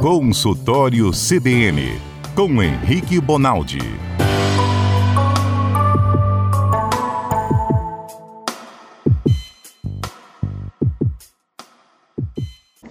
[0.00, 1.98] Consultório CBN,
[2.34, 3.78] com Henrique Bonaldi.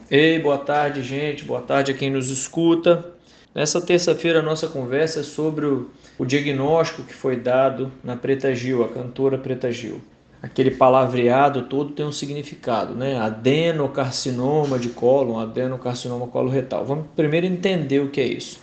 [0.09, 1.43] Ei, boa tarde, gente.
[1.43, 3.13] Boa tarde a quem nos escuta.
[3.53, 8.53] Nessa terça-feira, a nossa conversa é sobre o, o, diagnóstico que foi dado na Preta
[8.55, 10.01] Gil, a cantora Preta Gil.
[10.43, 13.17] Aquele palavreado todo tem um significado, né?
[13.17, 16.83] Adenocarcinoma de colo, adenocarcinoma coloretal.
[16.83, 18.59] Vamos primeiro entender o que é isso.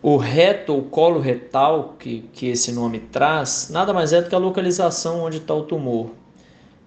[0.00, 4.34] O reto ou colo retal, que, que esse nome traz, nada mais é do que
[4.36, 6.10] a localização onde está o tumor.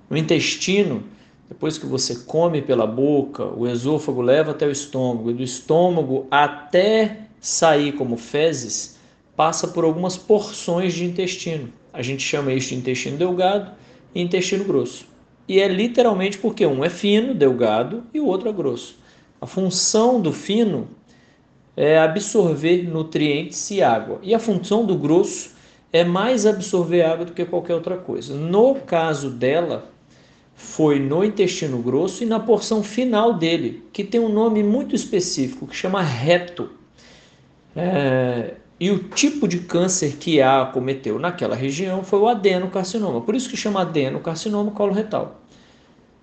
[0.09, 1.03] O intestino
[1.49, 6.25] depois que você come pela boca, o esôfago leva até o estômago, e do estômago
[6.31, 8.97] até sair como fezes,
[9.35, 11.67] passa por algumas porções de intestino.
[11.91, 13.80] A gente chama isso de intestino delgado
[14.13, 15.05] e intestino grosso.
[15.47, 18.97] E é literalmente porque um é fino, delgado, e o outro é grosso.
[19.39, 20.88] A função do fino
[21.75, 24.19] é absorver nutrientes e água.
[24.21, 25.52] E a função do grosso
[25.91, 28.36] é mais absorver água do que qualquer outra coisa.
[28.36, 29.89] No caso dela,
[30.55, 35.67] foi no intestino grosso e na porção final dele, que tem um nome muito específico,
[35.67, 36.69] que chama reto.
[37.75, 43.35] É, e o tipo de câncer que a acometeu naquela região foi o adenocarcinoma, por
[43.35, 45.39] isso que chama adenocarcinoma coloretal.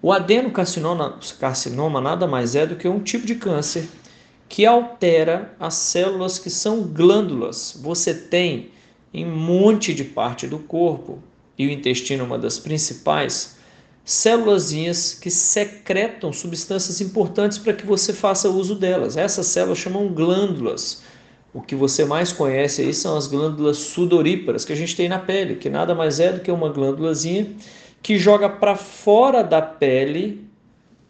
[0.02, 3.88] O adenocarcinoma carcinoma nada mais é do que um tipo de câncer
[4.48, 7.78] que altera as células que são glândulas.
[7.80, 8.70] Você tem
[9.14, 11.22] em um monte de parte do corpo,
[11.56, 13.56] e o intestino é uma das principais,
[14.04, 19.16] célulazinhas que secretam substâncias importantes para que você faça uso delas.
[19.16, 21.02] Essas células chamam glândulas.
[21.52, 25.18] O que você mais conhece aí são as glândulas sudoríparas que a gente tem na
[25.18, 27.50] pele, que nada mais é do que uma glândulazinha
[28.02, 30.46] que joga para fora da pele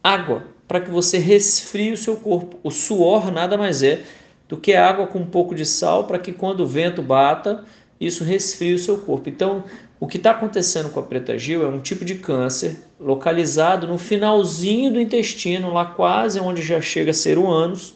[0.03, 2.59] água, para que você resfrie o seu corpo.
[2.63, 4.03] O suor nada mais é
[4.49, 7.65] do que água com um pouco de sal, para que quando o vento bata,
[8.01, 9.29] isso resfrie o seu corpo.
[9.29, 9.65] Então,
[10.01, 13.99] o que está acontecendo com a preta gil é um tipo de câncer localizado no
[13.99, 17.95] finalzinho do intestino, lá quase onde já chega a ser o ânus,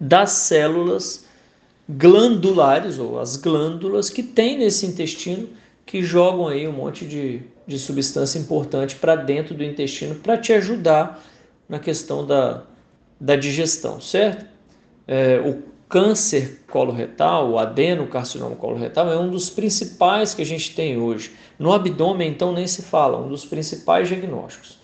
[0.00, 1.26] das células
[1.88, 5.48] glandulares, ou as glândulas que tem nesse intestino,
[5.86, 10.52] que jogam aí um monte de, de substância importante para dentro do intestino para te
[10.52, 11.24] ajudar
[11.66, 12.64] na questão da,
[13.18, 14.44] da digestão, certo?
[15.06, 20.98] É, o câncer coloretal, o adenocarcinoma coloretal, é um dos principais que a gente tem
[20.98, 21.32] hoje.
[21.58, 24.78] No abdômen, então, nem se fala, um dos principais diagnósticos.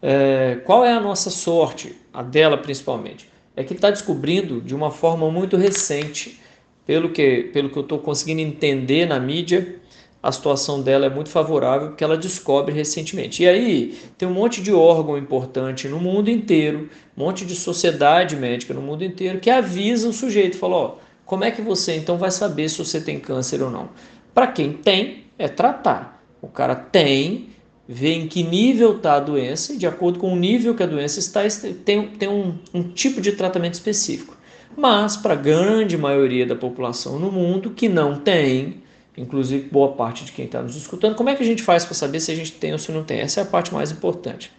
[0.00, 3.28] É, qual é a nossa sorte, a dela principalmente?
[3.56, 6.38] É que está descobrindo de uma forma muito recente,
[6.86, 9.80] pelo que, pelo que eu estou conseguindo entender na mídia,
[10.22, 13.42] a situação dela é muito favorável porque ela descobre recentemente.
[13.42, 18.36] E aí tem um monte de órgão importante no mundo inteiro, um monte de sociedade
[18.36, 22.16] médica no mundo inteiro que avisa o sujeito, fala, ó, como é que você então
[22.18, 23.88] vai saber se você tem câncer ou não?
[24.34, 26.22] Para quem tem, é tratar.
[26.40, 27.50] O cara tem,
[27.88, 30.86] vê em que nível está a doença e de acordo com o nível que a
[30.86, 31.42] doença está,
[31.84, 34.36] tem, tem um, um tipo de tratamento específico.
[34.76, 38.82] Mas para a grande maioria da população no mundo que não tem,
[39.16, 41.94] inclusive boa parte de quem está nos escutando, como é que a gente faz para
[41.94, 43.20] saber se a gente tem ou se não tem?
[43.20, 44.52] Essa é a parte mais importante.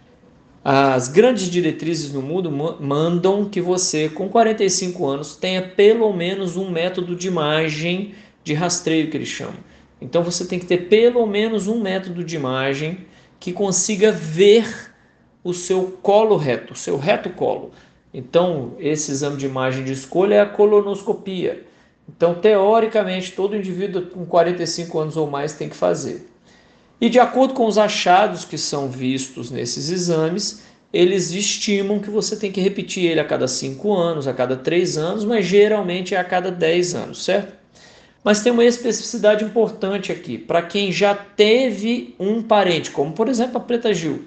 [0.64, 6.70] As grandes diretrizes no mundo mandam que você, com 45 anos, tenha pelo menos um
[6.70, 9.54] método de imagem de rastreio, que eles chamam.
[10.00, 12.98] Então você tem que ter pelo menos um método de imagem
[13.38, 14.92] que consiga ver
[15.42, 17.72] o seu colo reto, o seu reto colo.
[18.12, 21.64] Então, esse exame de imagem de escolha é a colonoscopia.
[22.08, 26.28] Então, teoricamente, todo indivíduo com 45 anos ou mais tem que fazer.
[27.00, 32.34] E de acordo com os achados que são vistos nesses exames, eles estimam que você
[32.34, 36.18] tem que repetir ele a cada 5 anos, a cada 3 anos, mas geralmente é
[36.18, 37.57] a cada 10 anos, certo?
[38.22, 40.36] Mas tem uma especificidade importante aqui.
[40.36, 44.24] Para quem já teve um parente, como por exemplo a Preta Gil,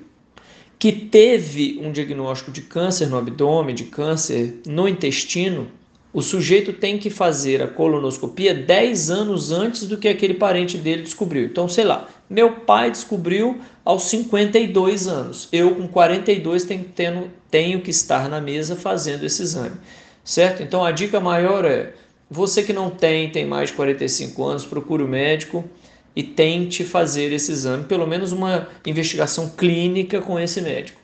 [0.80, 5.68] que teve um diagnóstico de câncer no abdômen, de câncer no intestino,
[6.14, 11.04] o sujeito tem que fazer a colonoscopia 10 anos antes do que aquele parente dele
[11.04, 11.46] descobriu.
[11.46, 15.48] Então, sei lá, meu pai descobriu aos 52 anos.
[15.52, 19.78] Eu, com 42, tenho, tenho, tenho que estar na mesa fazendo esse exame.
[20.24, 20.62] Certo?
[20.62, 21.94] Então, a dica maior é:
[22.34, 25.66] você que não tem, tem mais de 45 anos, procure o médico
[26.16, 30.98] e tente fazer esse exame, pelo menos uma investigação clínica com esse médico.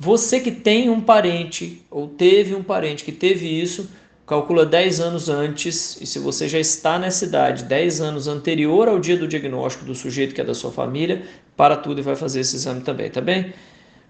[0.00, 3.90] Você que tem um parente ou teve um parente que teve isso,
[4.26, 8.98] calcula 10 anos antes, e se você já está nessa idade, 10 anos anterior ao
[8.98, 11.22] dia do diagnóstico do sujeito que é da sua família,
[11.54, 13.52] para tudo e vai fazer esse exame também, tá bem?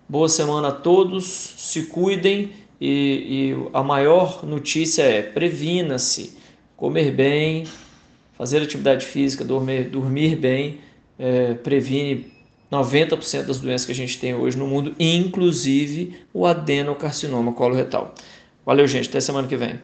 [0.09, 1.25] Boa semana a todos,
[1.57, 6.41] se cuidem e, e a maior notícia é previna-se,
[6.83, 7.65] comer bem,
[8.37, 10.81] fazer atividade física, dormir, dormir bem,
[11.17, 12.27] é, previne
[12.73, 18.13] 90% das doenças que a gente tem hoje no mundo, inclusive o adenocarcinoma coloretal.
[18.67, 19.09] Valeu, gente.
[19.09, 19.79] Até semana que vem.